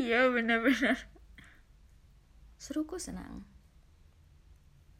iya 0.00 0.30
benar-benar. 0.30 0.96
Seruku 2.60 3.00
senang. 3.00 3.44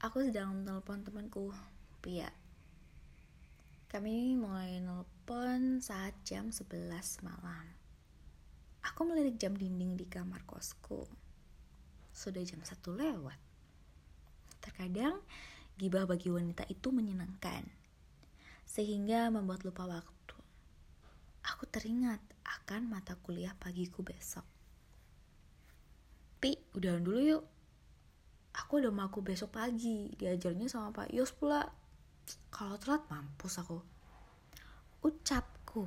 Aku 0.01 0.25
sedang 0.25 0.65
telepon 0.65 1.04
temanku 1.04 1.53
Pia. 2.01 2.33
Kami 3.91 4.38
mulai 4.38 4.81
nelpon 4.81 5.83
saat 5.83 6.15
jam 6.25 6.49
11 6.49 7.27
malam. 7.27 7.67
Aku 8.81 9.04
melirik 9.04 9.37
jam 9.37 9.53
dinding 9.53 9.99
di 9.99 10.06
kamar 10.08 10.47
kosku. 10.49 11.04
Sudah 12.15 12.40
jam 12.47 12.65
satu 12.65 12.97
lewat. 12.97 13.37
Terkadang 14.65 15.21
gibah 15.77 16.05
bagi 16.05 16.33
wanita 16.33 16.65
itu 16.69 16.92
menyenangkan 16.92 17.65
sehingga 18.70 19.33
membuat 19.34 19.66
lupa 19.66 19.88
waktu 19.88 20.20
aku 21.61 21.69
teringat 21.69 22.24
akan 22.41 22.88
mata 22.88 23.20
kuliah 23.20 23.52
pagiku 23.52 24.00
besok 24.00 24.48
Pi, 26.41 26.56
udahan 26.73 27.05
dulu 27.05 27.20
yuk. 27.20 27.45
Aku 28.56 28.80
udah 28.80 28.88
mau 28.88 29.12
aku 29.12 29.20
besok 29.20 29.60
pagi. 29.60 30.09
Diajarnya 30.16 30.73
sama 30.73 30.88
Pak 30.88 31.12
Yos 31.12 31.36
pula. 31.36 31.69
Kalau 32.48 32.80
telat 32.80 33.05
mampus 33.12 33.60
aku. 33.60 33.84
Ucapku. 35.05 35.84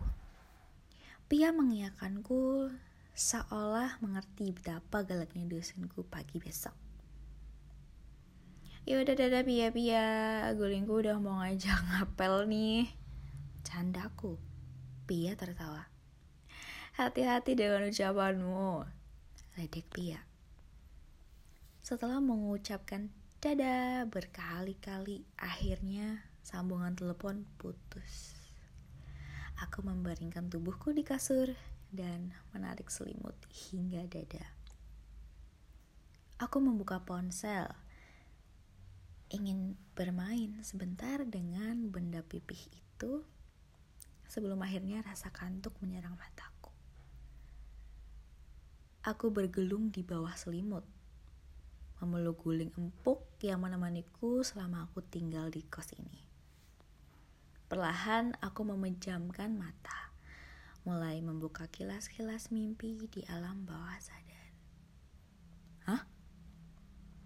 Pia 1.26 1.50
mengiyakanku 1.50 2.70
seolah 3.18 3.98
mengerti 4.06 4.54
betapa 4.54 5.02
galaknya 5.02 5.50
dosenku 5.50 6.06
pagi 6.06 6.38
besok. 6.38 6.78
Ya 8.86 9.02
udah 9.02 9.18
dadah 9.18 9.42
Pia 9.42 9.74
Pia, 9.74 10.06
gulingku 10.54 11.02
udah 11.02 11.18
mau 11.18 11.42
ngajak 11.42 11.82
ngapel 11.90 12.46
nih. 12.46 12.94
Candaku. 13.66 14.53
Pia 15.14 15.38
tertawa. 15.38 15.86
Hati-hati 16.98 17.54
dengan 17.54 17.86
ucapanmu. 17.86 18.82
Ledek 19.62 19.86
Pia. 19.94 20.18
Setelah 21.86 22.18
mengucapkan 22.18 23.14
dadah 23.38 24.10
berkali-kali, 24.10 25.22
akhirnya 25.38 26.26
sambungan 26.42 26.98
telepon 26.98 27.46
putus. 27.62 28.34
Aku 29.62 29.86
membaringkan 29.86 30.50
tubuhku 30.50 30.90
di 30.98 31.06
kasur 31.06 31.54
dan 31.94 32.34
menarik 32.50 32.90
selimut 32.90 33.38
hingga 33.70 34.10
dada. 34.10 34.50
Aku 36.42 36.58
membuka 36.58 37.06
ponsel, 37.06 37.70
ingin 39.30 39.78
bermain 39.94 40.58
sebentar 40.66 41.22
dengan 41.22 41.94
benda 41.94 42.26
pipih 42.26 42.66
itu 42.74 43.22
sebelum 44.34 44.58
akhirnya 44.66 45.06
rasa 45.06 45.30
kantuk 45.30 45.78
menyerang 45.86 46.18
mataku. 46.18 46.74
Aku 49.06 49.30
bergelung 49.30 49.94
di 49.94 50.02
bawah 50.02 50.34
selimut 50.34 50.82
memeluk 52.04 52.44
guling 52.44 52.68
empuk 52.76 53.24
yang 53.40 53.64
menemaniku 53.64 54.44
selama 54.44 54.92
aku 54.92 55.00
tinggal 55.08 55.48
di 55.48 55.64
kos 55.64 55.96
ini. 55.96 56.20
Perlahan 57.72 58.36
aku 58.44 58.68
memejamkan 58.68 59.56
mata, 59.56 60.12
mulai 60.84 61.24
membuka 61.24 61.64
kilas-kilas 61.72 62.52
mimpi 62.52 63.08
di 63.08 63.24
alam 63.32 63.64
bawah 63.64 63.96
sadar. 64.04 64.48
Hah? 65.88 66.04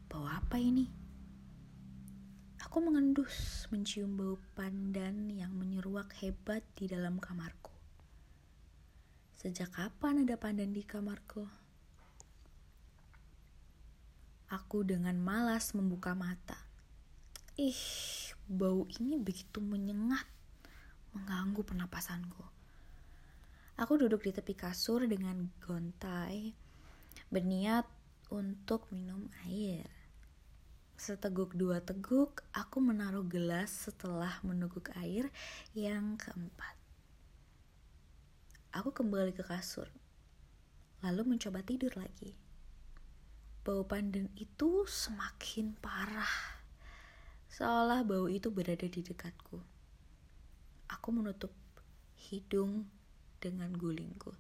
Bau 0.06 0.30
apa 0.30 0.62
ini? 0.62 1.07
Aku 2.78 2.94
mengendus 2.94 3.66
mencium 3.74 4.22
bau 4.22 4.38
pandan 4.54 5.34
yang 5.34 5.50
menyeruak 5.50 6.14
hebat 6.22 6.62
di 6.78 6.86
dalam 6.86 7.18
kamarku. 7.18 7.74
Sejak 9.34 9.74
kapan 9.74 10.22
ada 10.22 10.38
pandan 10.38 10.78
di 10.78 10.86
kamarku? 10.86 11.42
Aku 14.54 14.86
dengan 14.86 15.18
malas 15.18 15.74
membuka 15.74 16.14
mata. 16.14 16.54
Ih, 17.58 17.82
bau 18.46 18.86
ini 19.02 19.18
begitu 19.18 19.58
menyengat, 19.58 20.30
mengganggu 21.18 21.66
pernapasanku. 21.66 22.46
Aku 23.82 23.98
duduk 23.98 24.22
di 24.22 24.38
tepi 24.38 24.54
kasur 24.54 25.10
dengan 25.10 25.50
gontai, 25.66 26.54
berniat 27.34 27.90
untuk 28.30 28.86
minum 28.94 29.26
air. 29.50 29.97
Seteguk 30.98 31.54
dua 31.54 31.80
teguk, 31.80 32.44
aku 32.52 32.82
menaruh 32.82 33.24
gelas 33.24 33.90
setelah 33.90 34.42
meneguk 34.42 34.90
air 34.98 35.30
yang 35.78 36.18
keempat. 36.18 36.76
Aku 38.74 38.92
kembali 38.92 39.32
ke 39.32 39.46
kasur, 39.46 39.88
lalu 41.06 41.38
mencoba 41.38 41.62
tidur 41.64 41.94
lagi 41.96 42.36
bau 43.68 43.84
pandan 43.84 44.32
itu 44.40 44.88
semakin 44.88 45.76
parah. 45.84 46.64
Seolah 47.52 48.08
bau 48.08 48.32
itu 48.32 48.48
berada 48.48 48.88
di 48.88 49.04
dekatku. 49.04 49.60
Aku 50.88 51.12
menutup 51.12 51.52
hidung 52.32 52.88
dengan 53.44 53.76
gulingku. 53.76 54.32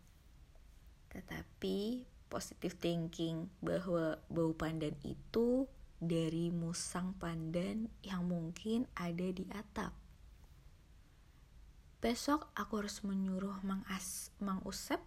Tetapi 1.12 2.08
positive 2.32 2.80
thinking 2.80 3.52
bahwa 3.60 4.16
bau 4.32 4.56
pandan 4.56 4.96
itu 5.04 5.68
dari 5.98 6.54
musang 6.54 7.18
pandan 7.18 7.90
yang 8.06 8.26
mungkin 8.30 8.86
ada 8.94 9.28
di 9.34 9.46
atap. 9.50 9.94
Besok 11.98 12.54
aku 12.54 12.86
harus 12.86 13.02
menyuruh 13.02 13.58
Mang, 13.66 13.82
As, 13.90 14.30
Mang 14.38 14.62
Usep 14.64 15.02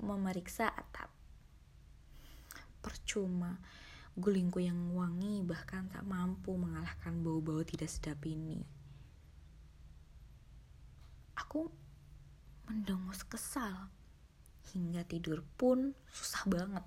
memeriksa 0.00 0.68
atap 0.68 1.16
percuma. 2.86 3.58
Gulingku 4.16 4.64
yang 4.64 4.96
wangi 4.96 5.44
bahkan 5.44 5.90
tak 5.92 6.06
mampu 6.06 6.56
mengalahkan 6.56 7.20
bau-bau 7.20 7.60
tidak 7.66 7.90
sedap 7.92 8.22
ini. 8.24 8.64
Aku 11.36 11.68
mendengus 12.64 13.26
kesal. 13.26 13.90
Hingga 14.72 15.04
tidur 15.04 15.44
pun 15.60 15.92
susah 16.08 16.48
banget. 16.48 16.84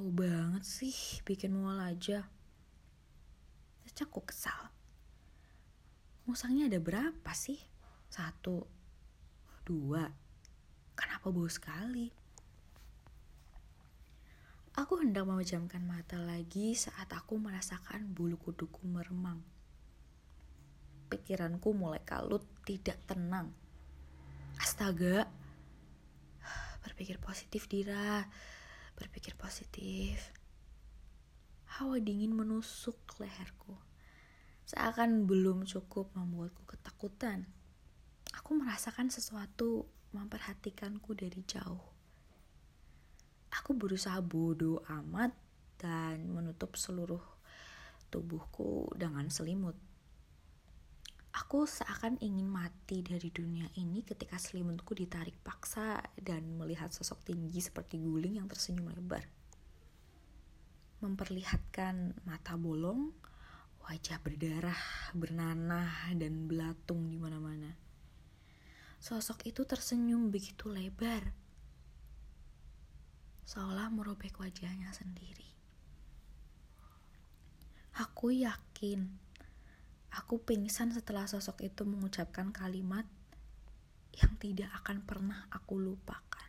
Bau 0.00 0.16
banget 0.16 0.64
sih, 0.64 1.20
bikin 1.28 1.52
mual 1.52 1.76
aja. 1.76 2.24
Terus 3.84 4.00
aku 4.00 4.24
kesal. 4.24 4.72
Musangnya 6.24 6.72
ada 6.72 6.80
berapa 6.80 7.32
sih? 7.36 7.60
Satu, 8.08 8.64
dua. 9.60 10.08
Kenapa 10.96 11.28
bau 11.28 11.44
sekali? 11.52 12.08
Aku 14.80 15.04
hendak 15.04 15.28
memejamkan 15.28 15.84
mata 15.84 16.16
lagi 16.16 16.72
saat 16.72 17.12
aku 17.12 17.36
merasakan 17.36 18.16
bulu 18.16 18.40
kuduku 18.40 18.80
meremang. 18.88 19.44
Pikiranku 21.12 21.76
mulai 21.76 22.00
kalut, 22.08 22.48
tidak 22.64 22.96
tenang. 23.04 23.52
Astaga, 24.64 25.28
berpikir 26.88 27.20
positif 27.20 27.68
Dira, 27.68 28.24
berpikir 29.00 29.32
positif. 29.40 30.20
Hawa 31.80 31.96
dingin 31.96 32.36
menusuk 32.36 33.00
leherku. 33.16 33.72
Seakan 34.68 35.24
belum 35.24 35.64
cukup 35.64 36.12
membuatku 36.12 36.68
ketakutan. 36.68 37.48
Aku 38.36 38.52
merasakan 38.60 39.08
sesuatu 39.08 39.88
memperhatikanku 40.12 41.16
dari 41.16 41.40
jauh. 41.48 41.82
Aku 43.50 43.74
berusaha 43.74 44.20
bodoh 44.20 44.84
amat 44.86 45.32
dan 45.80 46.28
menutup 46.28 46.76
seluruh 46.76 47.22
tubuhku 48.12 48.92
dengan 48.94 49.26
selimut. 49.32 49.74
Aku 51.30 51.62
seakan 51.62 52.18
ingin 52.18 52.50
mati 52.50 53.06
dari 53.06 53.30
dunia 53.30 53.70
ini 53.78 54.02
ketika 54.02 54.34
selimutku 54.34 54.98
ditarik 54.98 55.38
paksa 55.46 56.02
dan 56.18 56.58
melihat 56.58 56.90
sosok 56.90 57.22
tinggi 57.22 57.62
seperti 57.62 58.02
guling 58.02 58.42
yang 58.42 58.50
tersenyum 58.50 58.90
lebar. 58.90 59.22
Memperlihatkan 60.98 62.26
mata 62.26 62.58
bolong, 62.58 63.14
wajah 63.86 64.18
berdarah, 64.18 64.82
bernanah, 65.14 66.10
dan 66.18 66.50
belatung 66.50 67.06
di 67.06 67.16
mana-mana. 67.16 67.78
Sosok 68.98 69.46
itu 69.46 69.62
tersenyum 69.62 70.34
begitu 70.34 70.66
lebar 70.66 71.30
seolah 73.50 73.90
merobek 73.90 74.38
wajahnya 74.38 74.94
sendiri. 74.94 75.50
Aku 77.98 78.30
yakin 78.30 79.10
aku 80.10 80.42
pingsan 80.42 80.90
setelah 80.90 81.26
sosok 81.30 81.62
itu 81.66 81.86
mengucapkan 81.86 82.50
kalimat 82.50 83.06
yang 84.14 84.34
tidak 84.42 84.70
akan 84.82 85.06
pernah 85.06 85.46
aku 85.54 85.78
lupakan. 85.78 86.48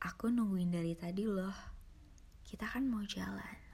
Aku 0.00 0.32
nungguin 0.32 0.72
dari 0.72 0.94
tadi 0.96 1.28
loh. 1.28 1.54
Kita 2.46 2.64
kan 2.64 2.88
mau 2.88 3.04
jalan. 3.04 3.69